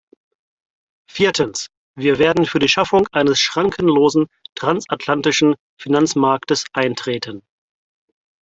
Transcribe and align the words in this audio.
Viertens, 1.07 1.67
wir 1.93 2.17
werden 2.17 2.47
für 2.47 2.57
die 2.57 2.67
Schaffung 2.69 3.07
eines 3.11 3.39
schrankenlosen 3.39 4.25
transatlantischen 4.55 5.53
Finanzmarktes 5.79 6.65
eintreten. 6.73 7.43